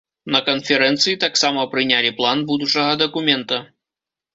На 0.35 0.39
канферэнцыі 0.47 1.21
таксама 1.25 1.67
прынялі 1.75 2.13
план 2.23 2.37
будучага 2.51 3.01
дакумента. 3.07 3.67